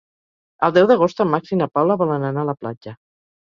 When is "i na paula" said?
1.55-1.99